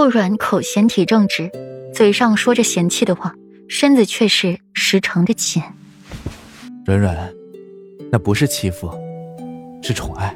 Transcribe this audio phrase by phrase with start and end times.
[0.00, 1.52] 顾软口嫌体正直，
[1.92, 3.34] 嘴上说着嫌弃的话，
[3.68, 5.62] 身子却是实诚的紧。
[6.86, 7.30] 软软，
[8.10, 8.90] 那不是欺负，
[9.82, 10.34] 是宠爱。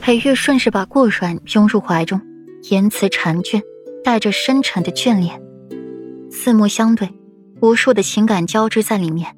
[0.00, 2.22] 裴玉顺势把顾软拥入怀中，
[2.70, 3.62] 言辞缠卷，
[4.02, 5.42] 带着深沉的眷恋。
[6.30, 7.10] 四目相对，
[7.60, 9.36] 无数的情感交织在里面。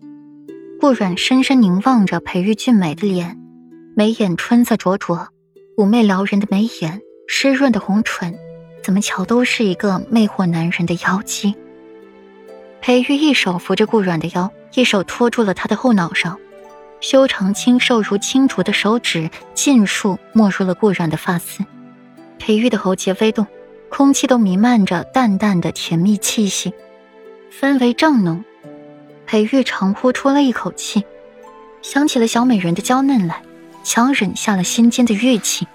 [0.81, 3.37] 顾软深深凝望着裴玉俊美的脸，
[3.97, 5.27] 眉眼春色灼灼，
[5.77, 8.39] 妩媚撩人的眉眼，湿润的红唇，
[8.83, 11.55] 怎么瞧都是一个魅惑男人的妖姬。
[12.81, 16.39] 裴玉一手扶着顾软的腰，一手托住了他的后脑勺，
[17.01, 21.65] 修长清瘦如青竹的手指尽数没入了顾软的发丝。
[22.39, 23.47] 裴玉的喉结微动，
[23.91, 26.73] 空气都弥漫着淡淡的甜蜜气息，
[27.53, 28.43] 氛围正浓。
[29.27, 31.05] 裴玉长呼出了一口气，
[31.83, 33.43] 想起了小美人的娇嫩来，
[33.85, 35.69] 强忍下了心间的郁气，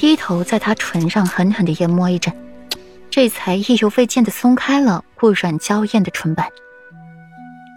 [0.00, 2.34] 低头在他唇上狠狠的研磨一阵，
[3.10, 6.48] 这才意犹未尽的松开了顾软娇艳的唇瓣。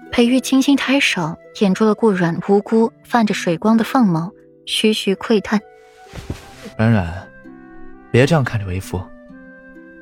[0.09, 4.31] 裴玉轻轻抬手掩住了顾软无辜泛着水光的凤眸，
[4.65, 5.59] 徐徐喟叹
[6.79, 7.27] ：“软软，
[8.09, 9.03] 别这样看着为夫。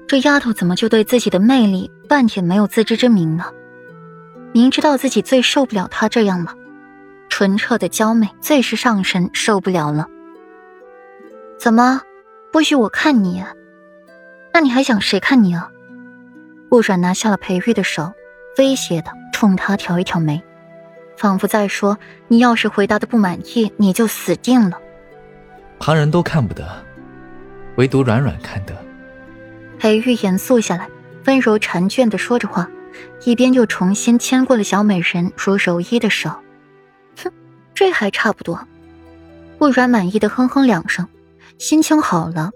[0.07, 3.45] 这丫头怎么就对自己的魅力半点没有自知之明呢？”
[4.53, 6.53] 明知道自己最受不了她这样了，
[7.29, 10.05] 纯澈的娇媚最是上神受不了了。
[11.57, 12.01] 怎么，
[12.51, 13.43] 不许我看你？
[14.53, 15.71] 那你还想谁看你啊？
[16.69, 18.11] 顾软拿下了裴玉的手，
[18.57, 20.41] 威胁的冲他挑一挑眉，
[21.17, 24.77] 仿佛在说：“你要是回答的不满意，你就死定了。”
[25.79, 26.67] 旁人都看不得，
[27.77, 28.75] 唯独软软看得。
[29.79, 30.89] 裴玉严肃下来，
[31.25, 32.69] 温柔缠卷的说着话。
[33.23, 36.29] 一边又重新牵过了小美人如柔衣的手，
[37.23, 37.31] 哼，
[37.73, 38.67] 这还差不多。
[39.57, 41.07] 顾软满意的哼哼两声，
[41.61, 42.49] 心情好了，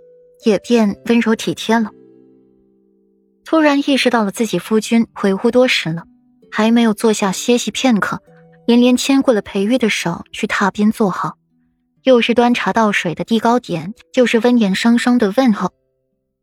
[0.45, 1.91] 也变温柔体贴了。
[3.43, 6.05] 突然意识到了自己夫君回屋多时了，
[6.51, 8.19] 还没有坐下歇息片刻，
[8.65, 11.37] 连连牵过了裴玉的手去榻边坐好，
[12.01, 15.71] 又是端茶倒水的递糕点，就是温言声声的问候，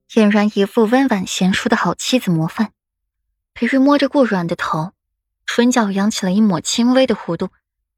[0.08, 2.70] 俨然一副温婉贤淑的好妻子模范。
[3.54, 4.92] 裴玉摸着顾软的头，
[5.46, 7.48] 唇角扬起了一抹轻微的弧度。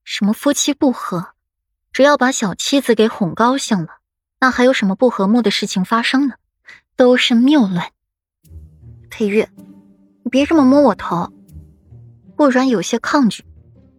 [0.04, 1.34] 什么夫妻不和？
[1.92, 3.88] 只要把小妻子给哄高兴了，
[4.44, 6.34] 那还有什么不和睦的事情发生呢？
[6.98, 7.82] 都是谬论。
[9.08, 9.48] 裴玉，
[10.22, 11.32] 你别这么摸我头。
[12.36, 13.42] 顾然有些抗拒，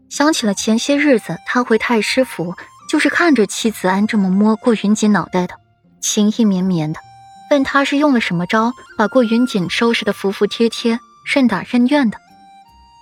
[0.07, 2.53] 想起了前些日子他回太师府，
[2.87, 5.55] 就是看着戚子安这么摸顾云锦脑袋的，
[5.99, 6.99] 情意绵绵的，
[7.49, 10.99] 问他是用了什么招把顾云锦收拾的服服帖帖。
[11.25, 12.19] 任打任怨的，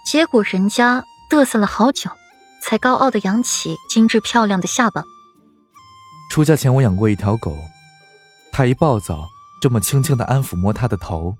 [0.09, 2.09] 结果人家嘚瑟了好久，
[2.61, 5.03] 才高傲的扬起精致漂亮的下巴。
[6.29, 7.55] 出嫁前我养过一条狗，
[8.51, 9.27] 它一暴躁，
[9.61, 11.35] 这么轻轻的安抚摸它的头，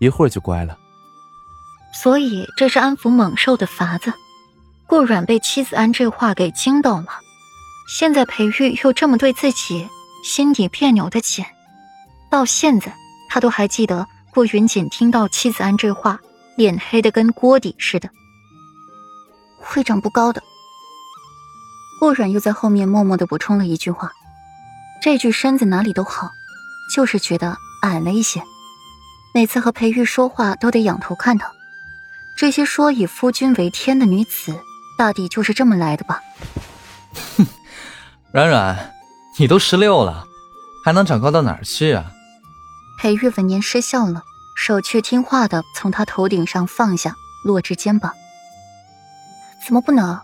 [0.00, 0.76] 一会儿就乖了。
[1.94, 4.12] 所以这是安抚猛兽的法子。
[4.86, 7.06] 顾软被妻子安这话给惊到了，
[7.88, 9.88] 现在裴玉又这么对自己，
[10.24, 11.44] 心底别扭的紧。
[12.30, 12.94] 到现在
[13.28, 14.06] 他都还记得。
[14.34, 16.18] 顾云锦听到妻子安这话，
[16.56, 18.08] 脸黑的跟锅底似的。
[19.58, 20.42] 会长不高的。
[22.00, 24.10] 顾软又在后面默默的补充了一句话
[25.02, 26.30] ：“这具身子哪里都好，
[26.94, 28.40] 就是觉得矮了一些。
[29.34, 31.50] 每次和裴玉说话都得仰头看他。
[32.36, 34.60] 这些说以夫君为天的女子，
[34.96, 36.20] 大抵就是这么来的吧？”
[37.36, 37.46] 哼，
[38.30, 38.94] 软软，
[39.38, 40.24] 你都十六了，
[40.84, 42.12] 还能长高到哪儿去啊？
[43.00, 44.22] 裴玉闻言失笑了，
[44.56, 48.12] 手却听话的从他头顶上放下，落至肩膀。
[49.66, 50.20] 怎么不能？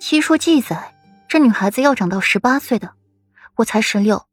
[0.00, 0.94] 七说记载，
[1.28, 2.92] 这女孩子要长到十八岁的，
[3.56, 4.26] 我才十六，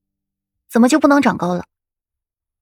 [0.70, 1.66] 怎么就不能长高了？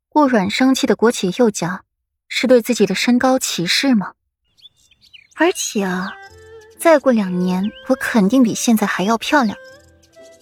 [0.09, 1.83] 顾软生气的裹起右颊，
[2.27, 4.13] 是对自己的身高歧视吗？
[5.35, 6.13] 而且啊，
[6.77, 9.57] 再过两年，我肯定比现在还要漂亮。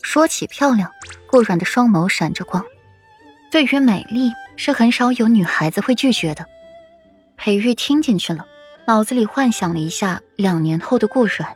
[0.01, 0.91] 说起漂亮，
[1.27, 2.65] 顾软的双眸闪着光。
[3.49, 6.45] 对于美丽，是很少有女孩子会拒绝的。
[7.37, 8.45] 裴玉听进去了，
[8.85, 11.55] 脑子里幻想了一下两年后的顾软，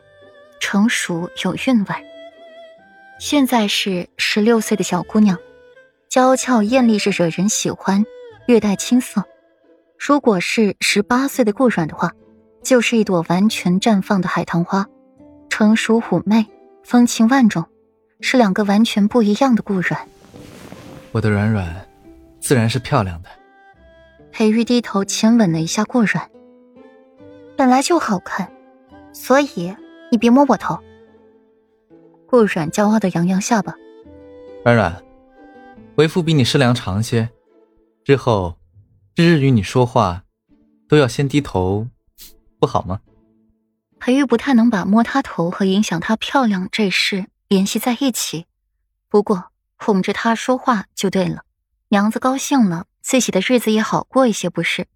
[0.58, 2.13] 成熟有韵味。
[3.18, 5.38] 现在是十六岁的小姑娘，
[6.08, 8.04] 娇俏艳丽是惹人喜欢，
[8.46, 9.22] 略带青涩；
[9.98, 12.10] 如果是十八岁的顾软的话，
[12.62, 14.86] 就是一朵完全绽放的海棠花，
[15.48, 16.46] 成熟妩媚，
[16.82, 17.64] 风情万种，
[18.20, 20.06] 是两个完全不一样的顾软。
[21.12, 21.86] 我的软软，
[22.40, 23.28] 自然是漂亮的。
[24.32, 26.28] 裴玉低头亲吻了一下顾软，
[27.56, 28.50] 本来就好看，
[29.12, 29.74] 所以
[30.10, 30.78] 你别摸我头。
[32.34, 33.76] 顾软骄傲的扬扬下巴，
[34.64, 35.04] 软软，
[35.94, 37.30] 为夫比你身量长些，
[38.04, 38.58] 日后
[39.14, 40.24] 日日与你说话，
[40.88, 41.86] 都要先低头，
[42.58, 42.98] 不好吗？
[44.00, 48.46] 裴玉不太能把摸她头和影响她漂亮这事联系在一起，
[49.08, 51.44] 不过哄着她说话就对了。
[51.90, 54.88] 娘子高兴了，自己的日子也好过一些，不是？